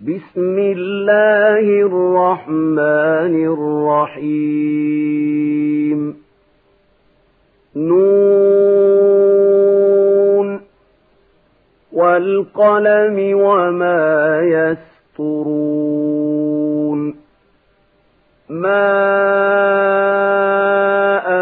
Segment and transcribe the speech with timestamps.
[0.00, 3.34] بسم الله الرحمن
[4.28, 6.16] الرحيم
[7.76, 7.96] نون
[11.92, 14.40] والقلم وما
[15.16, 17.14] يسطرون
[18.48, 18.96] ما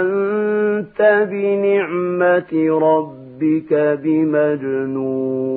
[0.00, 3.72] أنت بنعمة ربك
[4.02, 5.49] بمجنون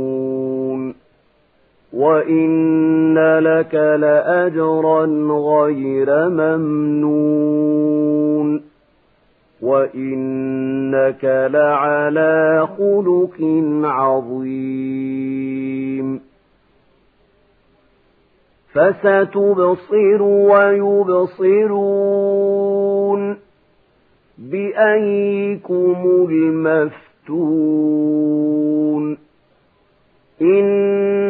[1.94, 7.84] وإن لك لأجرا غير ممنون
[9.62, 13.38] وإنك لعلى خلق
[13.84, 15.14] عظيم
[18.74, 20.22] فستبصر
[21.44, 21.94] ويبصرون
[24.38, 27.94] بأيكم المفتون
[30.42, 30.93] إن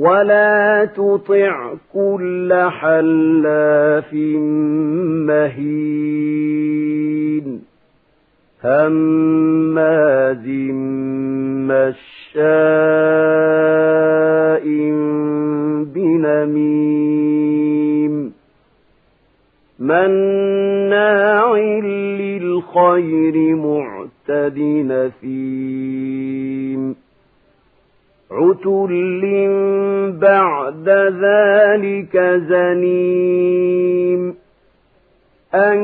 [0.00, 2.48] ولا تطع كل
[2.80, 4.14] حلاف
[5.28, 6.80] مهين
[8.64, 10.46] هماز
[11.70, 12.40] مشاء
[15.94, 17.34] بنميم
[19.78, 21.56] مناع
[22.20, 26.29] للخير معتد نثيم
[28.66, 29.22] عتل
[30.20, 30.88] بعد
[31.22, 32.16] ذلك
[32.48, 34.34] زنيم
[35.54, 35.78] أن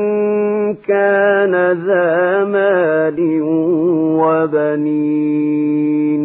[0.87, 3.41] كان ذا مال
[4.21, 6.23] وبنين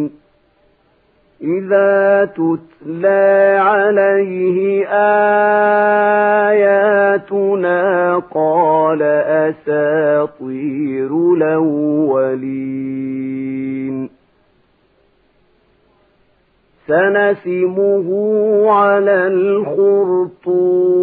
[1.41, 4.85] إذا تتلى عليه
[6.53, 9.01] آياتنا قال
[9.47, 13.03] أساطير الأولين
[16.87, 18.07] سنسمه
[18.71, 20.93] على الخرطوم.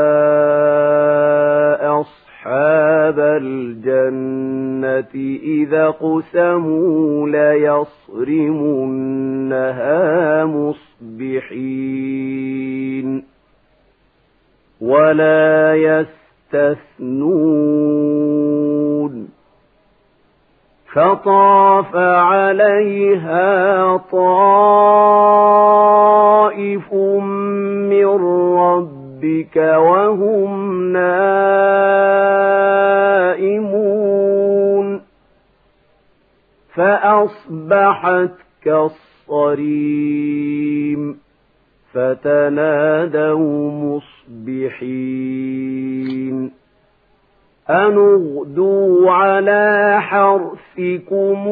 [2.01, 8.75] أصحاب الجنة إذا قسموا ليصرمنها
[10.45, 12.05] مصبحين
[14.81, 15.75] ولا
[16.55, 18.35] يستثنون
[20.93, 25.25] فطاف عليها طائف
[27.91, 28.07] من
[28.57, 31.45] ربك وهم نائمون
[36.75, 38.31] فأصبحت
[38.65, 40.15] كالصريم
[41.95, 46.51] فتنادوا مصبحين.
[47.71, 51.49] أن اغدوا على حرثكم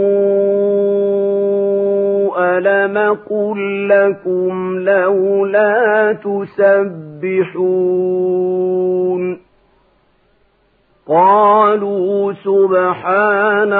[2.37, 7.73] ألم قل لكم لولا تسبحون
[11.07, 13.73] قالوا سبحان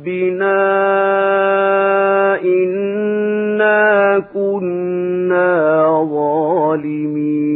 [0.00, 0.56] ربنا
[2.44, 7.50] إنا كنا ظالمين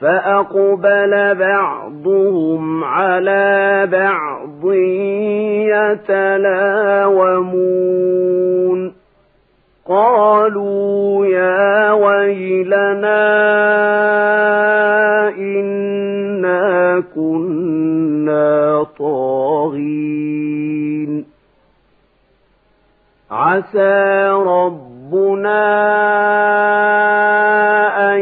[0.00, 4.72] فأقبل بعضهم على بعض
[7.16, 8.92] يتلاومون
[9.88, 13.26] قالوا يا ويلنا
[15.38, 19.55] إنا كنا طاغين
[23.30, 25.62] عسى ربنا
[28.14, 28.20] أن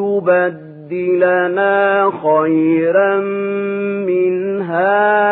[0.00, 1.74] يبدلنا
[2.22, 3.16] خيرا
[4.06, 5.31] منها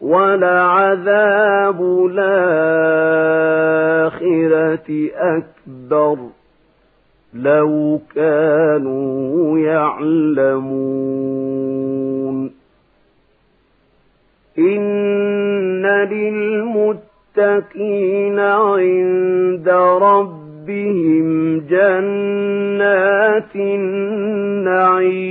[0.00, 1.78] ولعذاب
[2.10, 2.68] الآخرة
[5.14, 6.18] أكبر
[7.34, 10.78] لو كانوا يعلمون.
[14.58, 15.86] إن
[17.36, 19.68] للمتقين عند
[20.02, 20.47] ربهم
[21.70, 25.28] جنات النعيم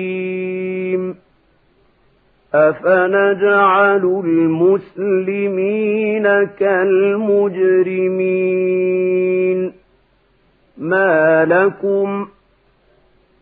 [2.54, 6.24] أفنجعل المسلمين
[6.60, 7.58] كالمجرمين
[10.78, 12.28] ما لكم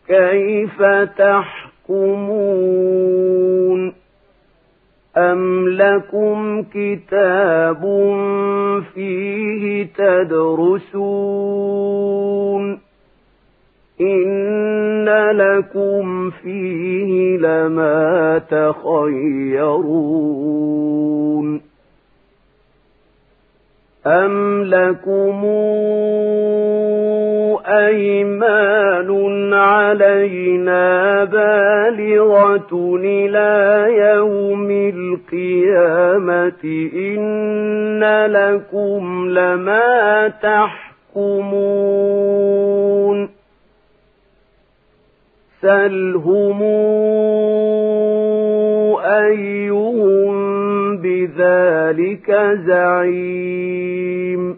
[0.08, 0.82] كيف
[1.18, 1.66] تحكمون
[5.16, 7.82] أم لكم كتاب
[8.94, 11.66] فيه تدرسون
[14.00, 19.86] إن لكم فيه لما تخيرون
[24.06, 25.44] أم لكم
[27.66, 31.65] أيمان علينا بالغة
[33.04, 41.96] إلى يوم القيامة إن لكم لما تحكمون
[45.60, 46.62] سلهم
[49.04, 50.36] أيهم
[50.96, 52.30] بذلك
[52.66, 54.56] زعيم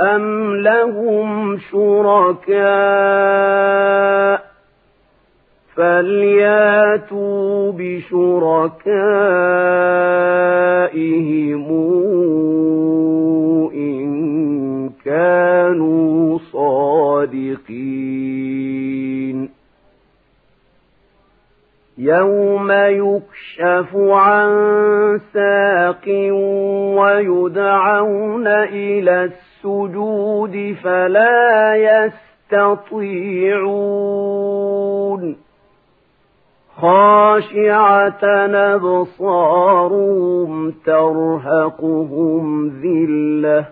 [0.00, 2.54] أم لهم شركاء
[5.76, 8.74] فلياتوا بشركائهم
[13.74, 17.94] إن كانوا صادقين
[21.98, 24.50] يوم يكشف عن
[25.32, 26.08] ساق
[26.98, 32.64] ويدعون إلى السجود فلا يستطيعون
[36.84, 38.24] خاشعة
[38.74, 40.50] أبصارهم
[40.86, 43.66] ترهقهم ذلة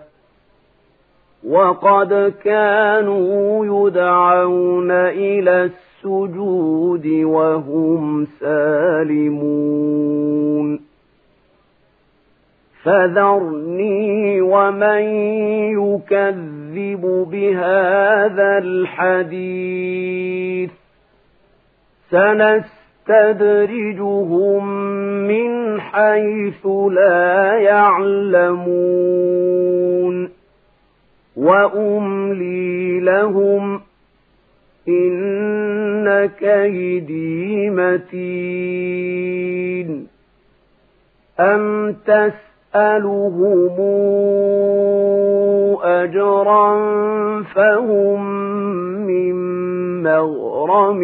[1.49, 9.73] وقد كانوا يدعون إلى السجود وهم سالمون
[12.83, 15.01] فذرني ومن
[15.79, 20.03] يكذب بهذا الحديث
[23.07, 24.67] سنستدرجهم
[25.27, 28.83] من حيث لا يعلمون.
[31.35, 33.81] وأملي لهم
[34.87, 38.93] إن كيدي متين.
[41.39, 43.79] أم تسألهم
[45.83, 46.73] أجرا
[47.43, 48.25] فهم
[49.07, 49.33] من
[50.03, 51.03] مغرم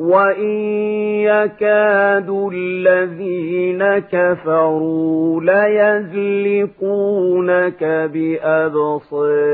[0.00, 0.50] وإن
[1.20, 5.40] يكاد الذين كفروا
[6.10, 7.84] ليزلقونك
[8.14, 9.44] بأبصارهم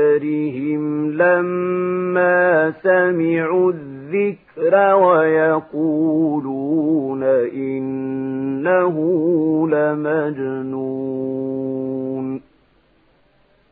[1.11, 6.43] لما سمعوا الذكر ويقولون
[7.53, 8.97] إنه
[9.69, 11.27] لمجنون.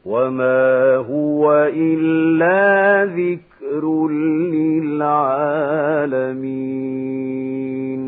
[0.05, 4.07] وما هو إلا ذكر
[6.85, 8.04] للعالمين